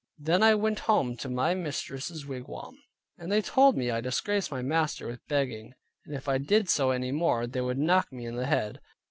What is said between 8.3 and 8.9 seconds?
the head.